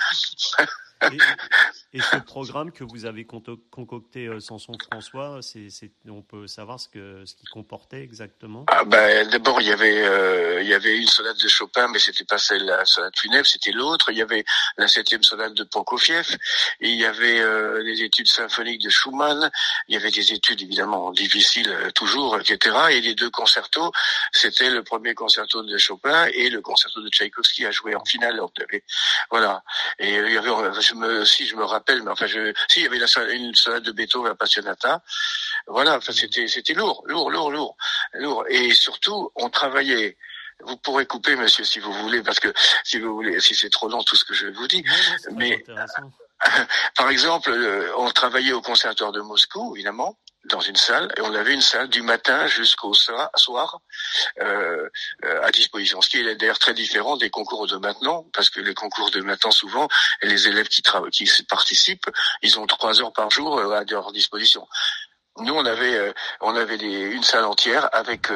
[1.88, 5.69] Et, ce programme que vous avez concocté euh, Samson François, c'est,
[6.08, 8.65] on peut savoir ce que ce qu'il comportait exactement?
[8.67, 11.97] Ah ben, D'abord, il y avait euh, il y avait une sonate de Chopin, mais
[11.97, 14.12] c'était pas celle la sonate funèbre, c'était l'autre.
[14.12, 14.45] Il y avait
[14.78, 16.38] la septième sonate de Prokofiev.
[16.82, 19.49] Et il y avait euh, les études symphoniques de Schumann.
[19.88, 22.75] Il y avait des études évidemment difficiles toujours, etc.
[22.91, 23.91] Et les deux concertos,
[24.32, 28.39] c'était le premier concerto de Chopin et le concerto de Tchaïkovski à jouer en finale.
[29.32, 29.63] Voilà.
[29.97, 30.49] Et il y avait
[31.25, 34.31] si je me mais enfin, je, si il y avait la, une sonate de Beethoven
[34.31, 35.01] Appassionata,
[35.67, 37.77] voilà, enfin, c'était, c'était lourd, lourd, lourd, lourd,
[38.13, 40.17] lourd, et surtout, on travaillait.
[40.61, 43.87] Vous pourrez couper, monsieur, si vous voulez, parce que si vous voulez, si c'est trop
[43.87, 44.83] long tout ce que je vous dis,
[45.31, 45.63] mais
[46.95, 51.34] par exemple, euh, on travaillait au conservatoire de Moscou, évidemment, dans une salle et on
[51.34, 53.80] avait une salle du matin jusqu'au soir
[54.41, 54.89] euh,
[55.25, 56.02] euh, à disposition.
[56.02, 59.21] Ce qui est d'ailleurs très différent des concours de maintenant, parce que les concours de
[59.21, 59.88] maintenant souvent,
[60.21, 62.10] les élèves qui, qui participent,
[62.41, 64.67] ils ont trois heures par jour euh, à leur disposition.
[65.38, 68.28] Nous, on avait on avait une salle entière avec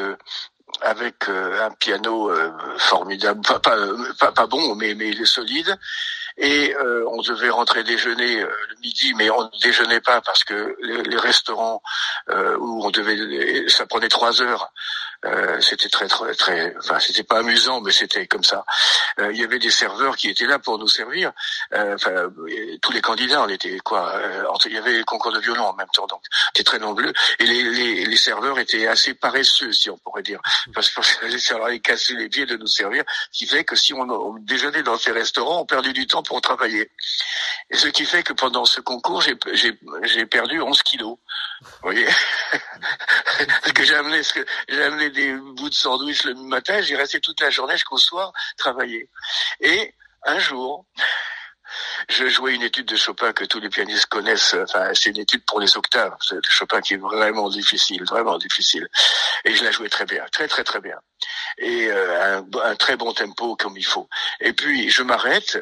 [0.82, 2.32] avec un piano
[2.78, 5.78] formidable, pas, pas, pas, bon, mais mais solide,
[6.38, 10.43] et euh, on devait rentrer déjeuner euh, le midi, mais on ne déjeunait pas parce
[10.43, 11.82] que les, restaurants
[12.30, 14.74] euh, où on devait, ça prenait trois heures.
[15.62, 18.66] C'était très très très, enfin c'était pas amusant, mais c'était comme ça.
[19.20, 21.32] il y avait des serveurs qui étaient là pour nous servir.
[21.74, 22.30] Enfin
[22.82, 24.14] tous les candidats, on était quoi
[24.66, 27.14] Il y avait le concours de violon en même temps, donc c'était très nombreux.
[27.40, 30.40] Et les, les, les, serveurs étaient assez paresseux, si on pourrait dire,
[30.74, 31.02] parce que
[31.40, 34.36] ça leur avait cassé les pieds de nous servir, ce qui fait que si on,
[34.40, 36.92] déjeunait dans ces restaurants, on perdait du temps pour travailler.
[37.70, 41.18] Et ce qui fait que pendant ce concours, j'ai perdu 11 kilos.
[41.62, 42.08] Vous voyez?
[43.62, 44.22] Parce que j'ai amené,
[44.68, 48.34] j'ai amené des bouts de sandwich le matin, j'ai resté toute la journée jusqu'au soir
[48.58, 49.10] travailler.
[49.62, 49.93] Et
[50.26, 50.86] un jour,
[52.10, 54.56] je jouais une étude de Chopin que tous les pianistes connaissent.
[54.56, 56.15] Enfin, c'est une étude pour les octaves.
[56.21, 58.88] C'est Chopin qui est vraiment difficile, vraiment difficile.
[59.45, 60.99] Et je la jouais très bien, très très très bien.
[61.58, 64.10] Et euh, un, un, très bon tempo comme il faut.
[64.39, 65.58] Et puis je m'arrête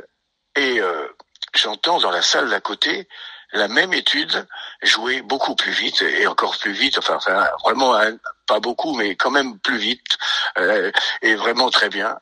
[0.55, 1.07] et euh,
[1.53, 3.07] j'entends dans la salle d'à côté
[3.53, 4.47] la même étude
[4.81, 7.99] jouer beaucoup plus vite et encore plus vite, enfin, enfin vraiment
[8.47, 10.17] pas beaucoup, mais quand même plus vite
[10.57, 12.17] euh, et vraiment très bien.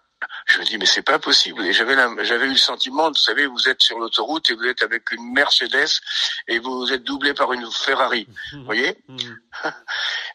[0.47, 1.65] Je me dis mais c'est pas possible.
[1.65, 4.83] Et j'avais j'avais eu le sentiment, vous savez, vous êtes sur l'autoroute et vous êtes
[4.83, 6.01] avec une Mercedes
[6.47, 8.97] et vous êtes doublé par une Ferrari, vous voyez?
[9.07, 9.17] Mmh.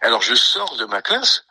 [0.01, 1.45] Alors je sors de ma classe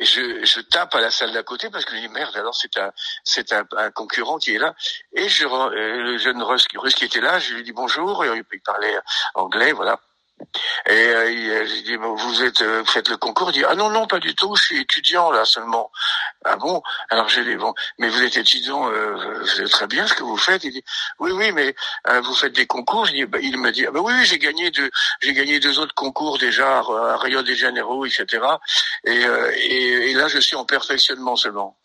[0.00, 2.76] je, je tape à la salle d'à côté parce que je dis merde, alors c'est
[2.78, 2.92] un,
[3.24, 4.74] c'est un, concurrent qui est là.
[5.12, 8.28] Et je, euh, le jeune russe, russe qui était là, je lui dis bonjour, et
[8.28, 8.96] il parlait
[9.34, 10.00] anglais, voilà.
[10.86, 13.50] Et euh, j'ai dit vous êtes euh, faites le concours.
[13.50, 14.54] Il dit ah non non pas du tout.
[14.56, 15.90] Je suis étudiant là seulement.
[16.44, 16.82] Ah bon?
[17.10, 20.36] Alors j'ai dit bon mais vous êtes étudiant, euh, c'est très bien ce que vous
[20.36, 20.64] faites.
[20.64, 20.84] Il dit
[21.18, 21.74] oui oui mais
[22.08, 23.06] euh, vous faites des concours.
[23.28, 26.38] Bah, il me dit ah bah oui, j'ai gagné deux j'ai gagné deux autres concours
[26.38, 28.26] déjà à Rio de Janeiro etc.
[29.04, 31.78] Et, et, et là je suis en perfectionnement seulement.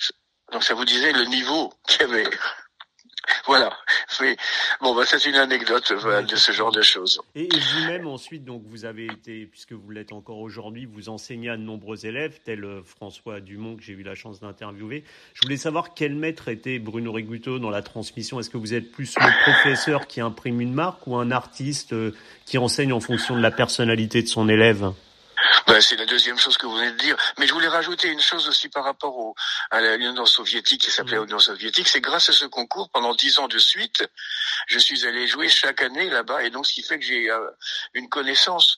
[0.51, 2.29] Donc ça vous disait le niveau qu'il y avait.
[3.45, 3.77] Voilà.
[4.82, 7.21] Bon, bah, c'est une anecdote de ce genre de choses.
[7.36, 11.58] Et, vous-même, ensuite, donc, vous avez été, puisque vous l'êtes encore aujourd'hui, vous enseignez à
[11.58, 15.04] de nombreux élèves, tel euh, François Dumont, que j'ai eu la chance d'interviewer.
[15.34, 18.39] Je voulais savoir quel maître était Bruno Riguto dans la transmission.
[18.39, 22.12] Est-ce que vous êtes plus le professeur qui imprime une marque ou un artiste euh,
[22.45, 24.93] qui enseigne en fonction de la personnalité de son élève?
[25.67, 27.15] Ben, c'est la deuxième chose que vous venez de dire.
[27.37, 29.35] Mais je voulais rajouter une chose aussi par rapport au,
[29.71, 31.25] à l'Union soviétique qui s'appelait mmh.
[31.25, 31.87] Union soviétique.
[31.87, 34.03] C'est grâce à ce concours, pendant dix ans de suite,
[34.67, 36.43] je suis allé jouer chaque année là-bas.
[36.43, 37.49] Et donc, ce qui fait que j'ai euh,
[37.93, 38.77] une connaissance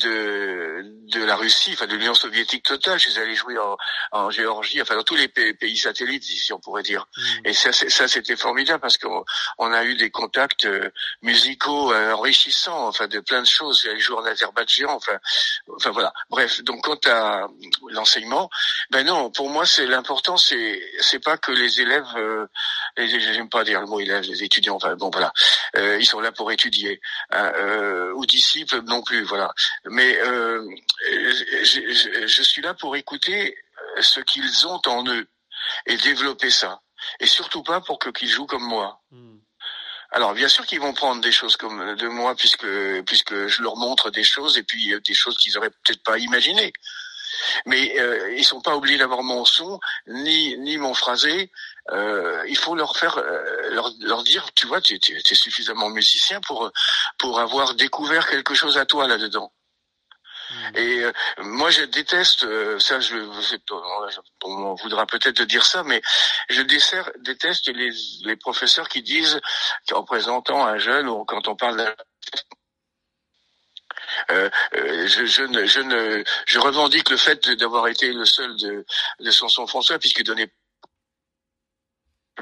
[0.00, 0.82] de
[1.12, 2.98] de la Russie, enfin de l'Union soviétique totale.
[2.98, 3.76] Je suis allé jouer en,
[4.12, 7.06] en Géorgie, enfin dans tous les pays, satellites, si on pourrait dire.
[7.16, 7.46] Mm.
[7.46, 9.24] Et ça, ça c'était formidable parce qu'on
[9.58, 10.90] on a eu des contacts euh,
[11.22, 13.82] musicaux euh, enrichissants, enfin de plein de choses.
[13.82, 15.18] J'ai joué en Azerbaïdjan, enfin,
[15.76, 16.12] enfin voilà.
[16.30, 17.46] Bref, donc quant à
[17.90, 18.50] l'enseignement,
[18.90, 22.46] ben non, pour moi c'est l'important, c'est c'est pas que les élèves, euh,
[22.96, 25.32] j'aime pas dire le mot élèves, les étudiants, enfin bon voilà,
[25.76, 29.52] euh, ils sont là pour étudier, hein, euh, ou disciples non plus, voilà.
[29.86, 30.66] Mais euh,
[31.62, 33.56] je, je, suis là pour écouter
[34.00, 35.26] ce qu'ils ont en eux
[35.86, 36.80] et développer ça.
[37.20, 39.00] Et surtout pas pour que qu'ils jouent comme moi.
[39.10, 39.38] Hmm.
[40.10, 42.66] Alors bien sûr qu'ils vont prendre des choses comme de moi puisque
[43.04, 46.72] puisque je leur montre des choses et puis des choses qu'ils auraient peut-être pas imaginées.
[47.66, 51.50] Mais euh, ils sont pas obligés d'avoir mon son ni ni mon phrasé.
[51.90, 55.90] Euh, il faut leur faire euh, leur, leur dire tu vois tu, tu es suffisamment
[55.90, 56.70] musicien pour
[57.18, 59.52] pour avoir découvert quelque chose à toi là dedans.
[60.50, 60.76] Mm.
[60.76, 63.00] Et euh, moi, je déteste euh, ça.
[63.00, 63.16] Je,
[64.44, 66.02] on voudra peut-être dire ça, mais
[66.48, 67.90] je déteste les,
[68.24, 69.40] les professeurs qui disent,
[69.92, 71.94] en présentant un jeune ou quand on parle d'un
[74.30, 78.56] euh, euh, je, je, ne, je, ne, je revendique le fait d'avoir été le seul
[78.56, 78.84] de,
[79.20, 80.50] de Sanson François, puisqu'il donnait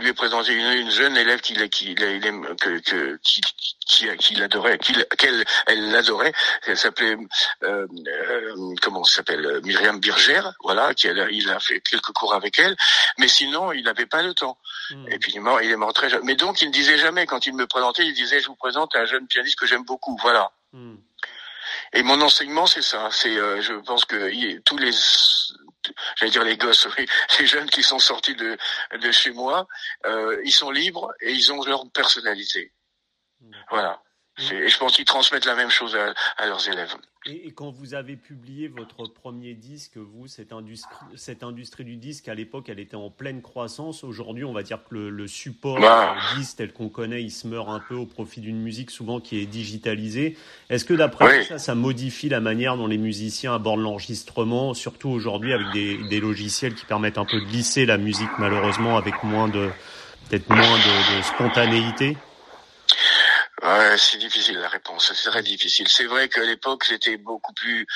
[0.01, 3.41] lui ai présenté une, une jeune élève qui, qui, que, que, qui,
[3.87, 6.33] qui, qui l'adorait, qu'elle elle l'adorait.
[6.67, 7.17] Elle s'appelait
[7.63, 10.95] euh, euh, comment s'appelle Myriam Birger, voilà.
[10.95, 12.77] Qui elle, il a fait quelques cours avec elle,
[13.19, 14.59] mais sinon il n'avait pas le temps.
[14.91, 15.09] Hmm.
[15.09, 16.23] Et puis il est mort, il est mort très jeune.
[16.25, 18.97] Mais donc il ne disait jamais quand il me présentait, il disait je vous présente
[18.97, 20.53] un jeune pianiste que j'aime beaucoup, voilà.
[20.73, 20.97] Hmm.
[21.93, 23.09] Et mon enseignement, c'est ça.
[23.11, 24.93] C'est, euh, je pense que tous les,
[26.17, 27.07] j'allais dire les gosses, oui,
[27.39, 28.57] les jeunes qui sont sortis de,
[28.99, 29.67] de chez moi,
[30.07, 32.73] euh, ils sont libres et ils ont leur personnalité.
[33.71, 34.03] Voilà.
[34.39, 35.95] Et je pense qu'ils transmettent la même chose
[36.39, 36.95] à, leurs élèves.
[37.27, 42.29] Et, quand vous avez publié votre premier disque, vous, cette industrie, cette industrie du disque,
[42.29, 44.05] à l'époque, elle était en pleine croissance.
[44.05, 46.17] Aujourd'hui, on va dire que le, support bah.
[46.37, 49.39] disque tel qu'on connaît, il se meurt un peu au profit d'une musique souvent qui
[49.39, 50.39] est digitalisée.
[50.71, 55.11] Est-ce que d'après vous, ça, ça modifie la manière dont les musiciens abordent l'enregistrement, surtout
[55.11, 59.23] aujourd'hui avec des, des, logiciels qui permettent un peu de lisser la musique, malheureusement, avec
[59.23, 59.69] moins de,
[60.31, 62.17] peut-être moins de, de spontanéité?
[63.63, 65.87] Ouais, c'est difficile la réponse, c'est très difficile.
[65.87, 67.87] C'est vrai qu'à l'époque c'était beaucoup plus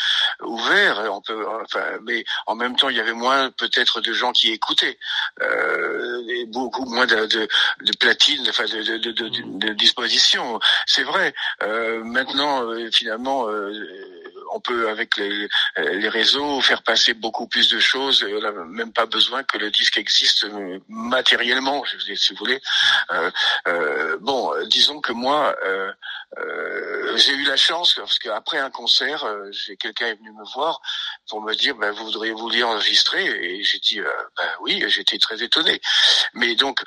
[0.42, 4.30] ouvert, on peut, enfin, mais en même temps il y avait moins peut-être de gens
[4.30, 4.96] qui écoutaient,
[5.42, 7.48] euh, et beaucoup moins de, de,
[7.80, 10.60] de platine, enfin de, de, de, de disposition.
[10.86, 11.34] C'est vrai.
[11.62, 13.48] Euh, maintenant, euh, finalement.
[14.56, 18.24] Euh, on peut avec les, les, réseaux faire passer beaucoup plus de choses.
[18.28, 22.60] On n'a même pas besoin que le disque existe euh, matériellement, si vous voulez.
[23.12, 23.30] Euh,
[23.68, 25.92] euh, bon, disons que moi, euh,
[26.38, 30.44] euh, j'ai eu la chance parce qu'après un concert, euh, j'ai quelqu'un est venu me
[30.54, 30.80] voir
[31.28, 35.42] pour me dire, ben, vous voudriez-vous lire enregistrer Et j'ai dit, ben oui, j'étais très
[35.42, 35.80] étonné.
[36.34, 36.82] Mais donc,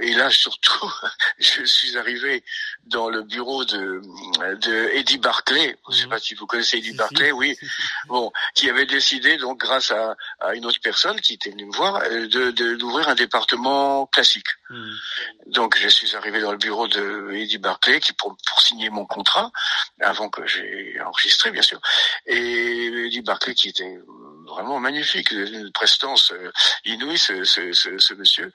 [0.00, 0.92] et là surtout,
[1.38, 2.44] je suis arrivé
[2.84, 4.00] dans le bureau de,
[4.56, 5.76] de Eddie Barclay.
[5.88, 6.10] Je ne sais mhm.
[6.10, 7.56] pas si vous connaissez Eddie Barclay, oui.
[8.06, 11.72] Bon, qui avait décidé donc grâce à, à, une autre personne qui était venue me
[11.72, 14.48] voir de d'ouvrir un département classique.
[14.70, 14.94] Mhm.
[15.46, 19.06] Donc je suis arrivé dans le bureau de Eddie Barclay qui pour, pour signer mon
[19.06, 19.50] contrat
[20.00, 21.80] avant que j'ai enregistré bien sûr.
[22.26, 23.98] Et Eddie Barclay qui était
[24.46, 26.50] vraiment magnifique, une prestance euh,
[26.84, 28.52] inouïe ce, ce, ce, ce monsieur.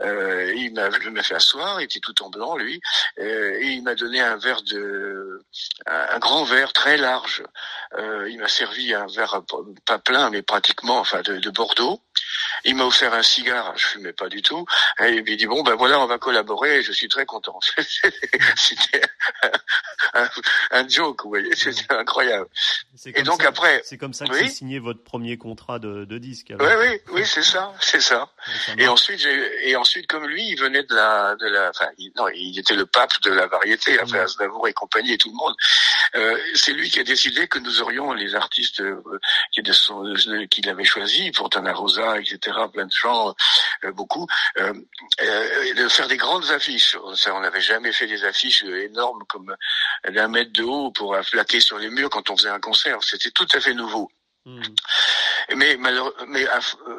[0.00, 2.80] Euh, il m'a fait asseoir, il était tout en blanc lui,
[3.18, 5.42] euh, et il m'a donné un verre de,
[5.86, 7.42] un, grand verre très large.
[7.94, 9.42] Euh, il m'a servi un verre
[9.86, 12.00] pas plein mais pratiquement, enfin de, de Bordeaux.
[12.64, 14.66] Il m'a offert un cigare, je fumais pas du tout,
[15.00, 17.58] et il m'a dit bon ben voilà, on va collaborer, et je suis très content.
[18.56, 19.02] C'était
[20.14, 20.28] un,
[20.72, 22.48] un, joke, vous voyez, c'était incroyable.
[23.06, 26.52] Et donc après, c'est comme ça que oui signé votre premier contrat de, de disque.
[26.58, 28.28] Oui, oui, oui, c'est ça, c'est ça.
[28.76, 32.12] Et ensuite, j'ai, et ensuite, comme lui, il venait de la, de la, enfin, il,
[32.16, 34.66] non, il était le pape de la variété, enfin, mmh.
[34.68, 35.54] et compagnie et tout le monde.
[36.16, 39.00] Euh, c'est lui qui a décidé que nous aurions les artistes euh,
[39.52, 42.38] qui, euh, qu'il avait choisis, Fontana Rosa, etc.,
[42.72, 43.34] plein de gens,
[43.84, 44.26] euh, beaucoup,
[44.58, 44.72] euh,
[45.76, 46.96] de faire des grandes affiches.
[47.14, 49.54] Ça, on n'avait jamais fait des affiches énormes comme
[50.08, 53.02] d'un mètre de haut pour flaquer sur les murs quand on faisait un concert.
[53.02, 54.10] C'était tout à fait nouveau.
[54.44, 54.62] Hmm.
[55.56, 56.46] Mais, mais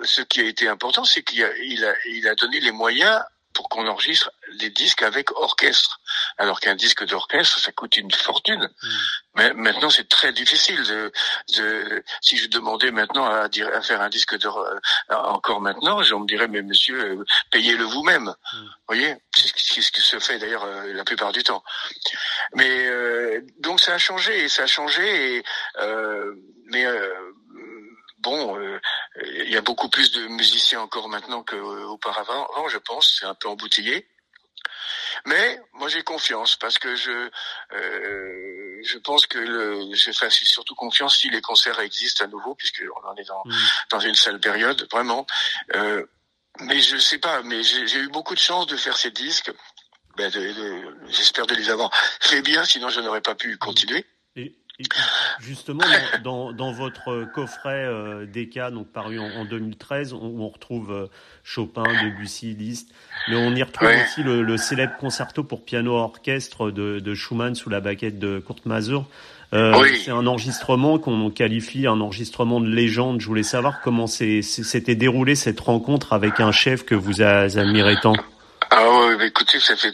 [0.04, 3.22] ce qui a été important, c'est qu'il a, il a, il a donné les moyens
[3.54, 6.00] pour qu'on enregistre des disques avec orchestre.
[6.38, 8.70] Alors qu'un disque d'orchestre, ça coûte une fortune.
[8.82, 8.90] Hmm.
[9.36, 10.82] Mais maintenant, c'est très difficile.
[10.84, 11.12] De,
[11.58, 16.02] de, si je demandais maintenant à, dire, à faire un disque de, euh, encore maintenant,
[16.14, 18.34] on me dirait, mais monsieur, euh, payez-le vous-même.
[18.54, 21.64] Vous voyez C'est ce qui se fait d'ailleurs euh, la plupart du temps.
[22.56, 22.90] Mais
[23.60, 25.38] donc ça a changé, ça a changé.
[25.38, 25.44] Et,
[26.66, 26.86] mais
[28.20, 28.58] bon,
[29.26, 32.48] il y a beaucoup plus de musiciens encore maintenant qu'auparavant.
[32.70, 34.08] je pense, c'est un peu embouteillé.
[35.26, 37.30] Mais moi j'ai confiance parce que je
[37.74, 42.56] euh, je pense que le, je fais surtout confiance si les concerts existent à nouveau
[42.56, 43.54] puisque on en est dans mm.
[43.92, 45.26] dans une sale période vraiment.
[45.76, 46.06] Euh,
[46.62, 49.52] mais je sais pas, mais j'ai eu beaucoup de chance de faire ces disques.
[50.18, 50.30] Ben
[51.08, 54.06] J'espère de les avoir fait bien, sinon je n'aurais pas pu continuer.
[55.42, 55.84] Justement,
[56.24, 61.08] dans, dans, votre coffret euh, DK, donc paru en, 2013, on, on retrouve euh,
[61.44, 62.90] Chopin, Debussy, Liszt,
[63.28, 67.70] mais on y retrouve aussi le, célèbre concerto pour piano orchestre de, de Schumann sous
[67.70, 69.06] la baguette de Kurt Masur.
[69.54, 73.20] Euh, C'est un enregistrement qu'on qualifie un enregistrement de légende.
[73.20, 78.14] Je voulais savoir comment s'était déroulée cette rencontre avec un chef que vous admirez tant.
[78.72, 79.92] Ah ouais, écoutez, ça fait.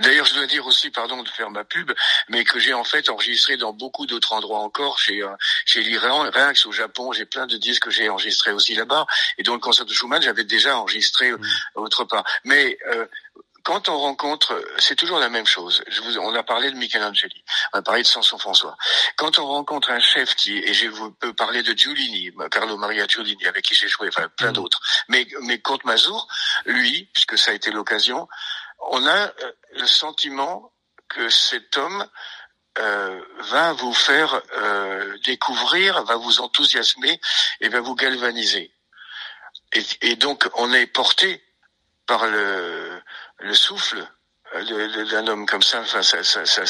[0.00, 1.92] D'ailleurs, je dois dire aussi, pardon de faire ma pub,
[2.28, 5.28] mais que j'ai en fait enregistré dans beaucoup d'autres endroits encore, chez euh,
[5.64, 6.28] chez l'Iran,
[6.66, 9.06] au Japon, j'ai plein de disques que j'ai enregistrés aussi là-bas,
[9.38, 11.38] et dans le concert de Schumann, j'avais déjà enregistré mmh.
[11.76, 12.24] autre part.
[12.44, 13.06] Mais euh,
[13.64, 15.82] quand on rencontre, c'est toujours la même chose.
[15.88, 18.76] Je vous, on a parlé de Michelangeli, on a parlé de Samson François.
[19.16, 23.06] Quand on rencontre un chef qui, et je vous peux parler de Giulini, Carlo Maria
[23.08, 24.54] Giulini, avec qui j'ai joué, enfin plein mm.
[24.54, 26.28] d'autres, mais, mais Comte Mazur,
[26.66, 28.28] lui, puisque ça a été l'occasion,
[28.90, 30.70] on a euh, le sentiment
[31.08, 32.06] que cet homme
[32.78, 37.18] euh, va vous faire euh, découvrir, va vous enthousiasmer
[37.60, 38.74] et va vous galvaniser.
[39.72, 41.42] Et, et donc on est porté
[42.06, 43.00] par le,
[43.40, 44.06] le souffle
[44.54, 46.62] euh, d'un homme comme ça, enfin sa, sa, sa,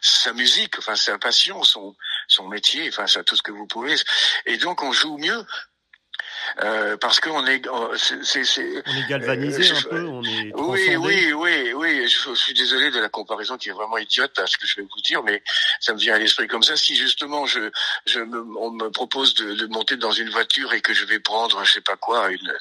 [0.00, 1.96] sa, musique, enfin sa passion, son
[2.28, 3.94] son métier, enfin ça tout ce que vous pouvez.
[4.46, 5.44] Et donc on joue mieux
[6.62, 7.62] euh, parce qu'on est,
[7.96, 12.08] c'est, c'est, on est galvanisé euh, un peu, on est oui, oui, oui, oui.
[12.08, 14.82] Je, suis désolé de la comparaison qui est vraiment idiote à ce que je vais
[14.82, 15.42] vous dire, mais
[15.80, 16.76] ça me vient à l'esprit comme ça.
[16.76, 17.70] Si justement je,
[18.06, 21.20] je me, on me propose de, de, monter dans une voiture et que je vais
[21.20, 22.52] prendre, je sais pas quoi, une,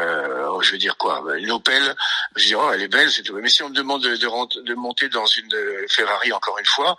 [0.00, 1.94] euh, je veux dire quoi, une Opel,
[2.36, 3.34] je dis oh elle est belle, c'est tout.
[3.36, 5.50] Mais si on me demande de, de, de monter dans une
[5.88, 6.96] Ferrari encore une fois,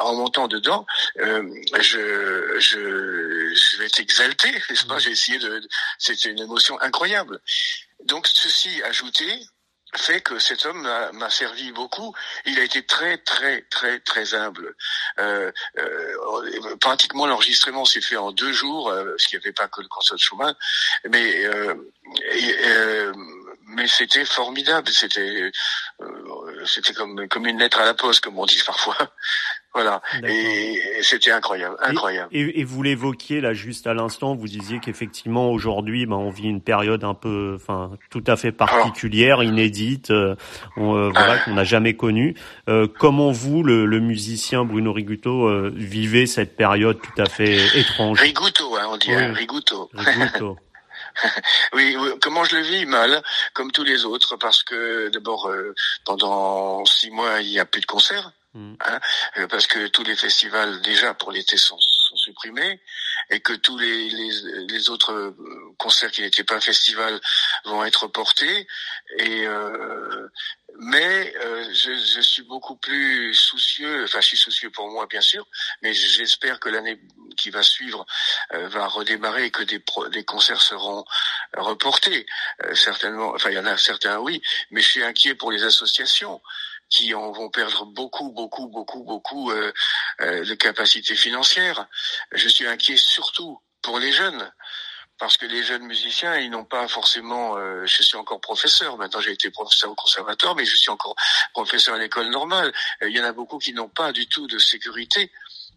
[0.00, 0.86] en montant dedans,
[1.18, 1.42] euh,
[1.80, 4.98] je, je, je vais être exalté, n'est-ce pas?
[4.98, 5.62] J'ai essayé de
[5.98, 7.40] c'est une émotion incroyable.
[8.04, 9.24] Donc ceci ajouté
[9.96, 12.14] fait que cet homme m'a servi beaucoup.
[12.46, 14.74] Il a été très très très très humble.
[15.18, 19.80] Euh, euh, pratiquement l'enregistrement s'est fait en deux jours, euh, parce qu'il avait pas que
[19.80, 20.54] le concert de Schumann,
[21.08, 21.46] mais
[23.66, 24.88] mais c'était formidable.
[24.90, 25.50] C'était
[26.64, 28.96] c'était comme comme une lettre à la poste, comme on dit parfois.
[29.74, 30.02] Voilà.
[30.22, 32.28] Et, c'était incroyable, incroyable.
[32.30, 36.48] Et, et, vous l'évoquiez là juste à l'instant, vous disiez qu'effectivement aujourd'hui, ben, on vit
[36.48, 40.36] une période un peu, enfin, tout à fait particulière, inédite, euh,
[40.76, 42.36] euh, voilà, qu'on n'a jamais connue.
[42.68, 47.56] Euh, comment vous, le, le, musicien Bruno Riguto, euh, vivez cette période tout à fait
[47.78, 48.20] étrange?
[48.20, 49.90] Riguto, hein, on dit, hein, Riguto.
[49.94, 50.58] Riguto.
[51.74, 53.22] oui, comment je le vis mal,
[53.54, 55.50] comme tous les autres, parce que d'abord
[56.04, 58.32] pendant six mois il n'y a plus de concerts.
[58.54, 58.74] Mm.
[58.84, 59.00] Hein,
[59.38, 62.82] euh, parce que tous les festivals déjà pour l'été sont, sont, supprimés
[63.30, 67.18] et que tous les, les, les autres euh, concerts qui n'étaient pas festivals
[67.64, 68.68] vont être portés.
[69.20, 70.28] Et euh,
[70.78, 75.22] mais euh, je, je, suis beaucoup plus soucieux, enfin je suis soucieux pour moi bien
[75.22, 75.46] sûr,
[75.80, 77.00] mais j'espère que l'année
[77.38, 78.04] qui va suivre
[78.50, 81.04] va redémarrer et que des, des concerts seront
[81.56, 82.26] reportés.
[82.74, 86.40] certainement, enfin il y en a certains oui, mais je suis inquiet pour les associations
[86.92, 89.72] qui en vont perdre beaucoup, beaucoup, beaucoup, beaucoup euh,
[90.20, 91.86] euh, de capacités financières.
[92.32, 94.52] Je suis inquiet surtout pour les jeunes
[95.18, 97.56] parce que les jeunes musiciens, ils n'ont pas forcément.
[97.56, 98.98] Euh, je suis encore professeur.
[98.98, 101.14] Maintenant, j'ai été professeur au conservatoire, mais je suis encore
[101.54, 102.72] professeur à l'école normale.
[103.00, 105.32] Il y en a beaucoup qui n'ont pas du tout de sécurité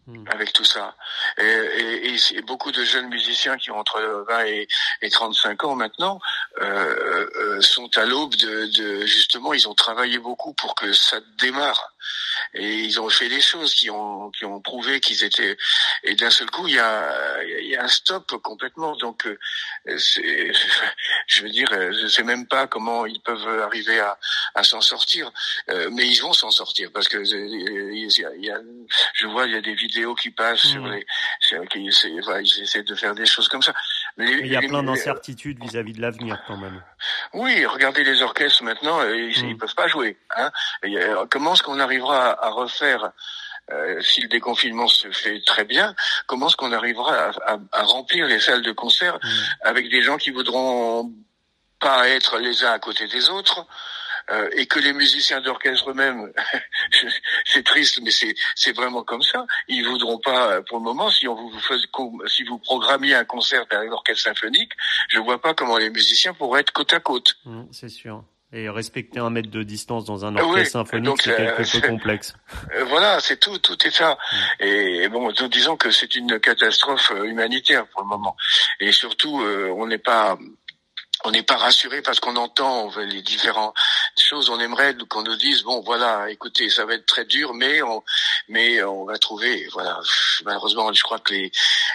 [0.08, 0.24] Hmm.
[0.28, 0.94] avec tout ça.
[1.36, 4.68] Et, et, beaucoup de jeunes musiciens qui ont entre 20 et,
[5.02, 6.20] et 35 ans maintenant
[6.60, 11.18] euh, euh, sont à l'aube de, de, justement, ils ont travaillé beaucoup pour que ça
[11.38, 11.95] démarre.
[12.54, 15.56] Et ils ont fait des choses qui ont qui ont prouvé qu'ils étaient.
[16.02, 18.96] Et d'un seul coup, il y a il y a un stop complètement.
[18.96, 20.52] Donc, euh, c'est,
[21.26, 24.18] je veux dire, je sais même pas comment ils peuvent arriver à,
[24.54, 25.30] à s'en sortir,
[25.70, 28.60] euh, mais ils vont s'en sortir parce que il y a,
[29.14, 30.92] je vois il y a des vidéos qui passent sur mmh.
[30.92, 31.06] les,
[31.68, 33.74] qui ils essaient de faire des choses comme ça.
[34.18, 36.82] Il y a plein d'incertitudes vis-à-vis de l'avenir quand même.
[37.34, 39.58] Oui, regardez les orchestres maintenant, euh, ils, mmh.
[39.58, 40.16] peuvent pas jouer.
[40.36, 40.50] Hein.
[41.30, 43.12] comment est-ce qu'on arrivera à, refaire
[43.72, 45.94] euh, si le déconfinement se fait très bien,
[46.26, 49.28] comment est-ce qu'on arrivera à, à, remplir les salles de concert mmh.
[49.62, 51.12] avec des gens qui voudront
[51.78, 53.66] pas être les uns à côté des autres,
[54.30, 56.32] euh, et que les musiciens d'orchestre eux-mêmes,
[57.44, 59.46] c'est triste, mais c'est vraiment comme ça.
[59.68, 61.86] Ils voudront pas pour le moment si on vous faisait,
[62.26, 64.72] si vous programmiez un concert d'un orchestre symphonique,
[65.08, 67.36] je vois pas comment les musiciens pourraient être côte à côte.
[67.44, 68.24] Mmh, c'est sûr.
[68.52, 72.34] Et respecter un mètre de distance dans un orchestre symphonique, c'est quelque euh, peu complexe.
[72.76, 74.16] Euh, voilà, c'est tout, tout est ça.
[74.60, 74.64] Mm.
[74.64, 78.36] Et bon, disons que c'est une catastrophe euh, humanitaire pour le moment.
[78.78, 80.38] Et surtout, on n'est pas
[81.26, 83.74] on n'est pas rassuré parce qu'on entend les différentes
[84.16, 84.48] choses.
[84.48, 88.02] On aimerait qu'on nous dise bon voilà, écoutez, ça va être très dur, mais on
[88.48, 89.68] mais on va trouver.
[89.72, 89.98] Voilà.
[90.44, 91.50] Malheureusement, je crois que les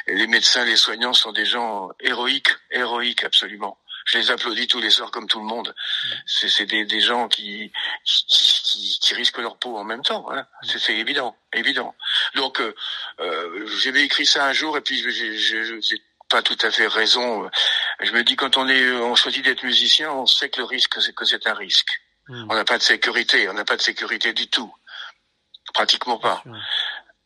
[0.07, 4.89] les médecins, les soignants sont des gens héroïques, héroïques absolument je les applaudis tous les
[4.89, 5.73] soirs comme tout le monde.
[6.25, 7.71] C'est des, des gens qui
[8.03, 10.23] qui, qui risquent leur peau en même temps.
[10.23, 10.49] Voilà.
[10.63, 11.95] C'est évident, évident.
[12.35, 12.73] Donc euh,
[13.19, 16.01] euh, j'avais écrit ça un jour et puis j'ai
[16.31, 17.49] pas tout à fait raison.
[17.99, 21.01] Je me dis quand on est on choisit d'être musicien, on sait que le risque
[21.01, 21.91] c'est que c'est un risque.
[22.27, 22.47] Hmm.
[22.49, 24.73] On n'a pas de sécurité, on n'a pas de sécurité du tout,
[25.73, 26.43] pratiquement pas.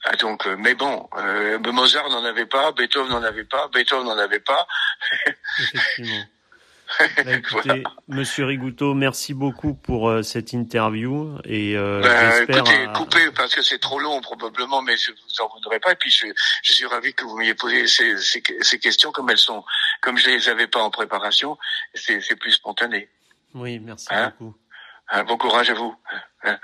[0.07, 4.05] Ah, donc, euh, mais bon, euh, Mozart n'en avait pas, Beethoven n'en avait pas, Beethoven
[4.05, 4.67] n'en avait pas.
[7.17, 13.31] Bah, écoutez, Monsieur Rigouteau, merci beaucoup pour euh, cette interview et euh, ben, écoutez, coupez
[13.31, 15.93] parce que c'est trop long probablement, mais je vous en voudrais pas.
[15.93, 16.27] Et puis je,
[16.63, 19.63] je suis ravi que vous m'ayez posé ces, ces, ces, questions comme elles sont,
[20.01, 21.57] comme je les avais pas en préparation,
[21.93, 23.09] c'est plus spontané.
[23.53, 24.55] Oui, merci hein beaucoup.
[25.09, 25.95] Un bon courage à vous.
[26.43, 26.57] Hein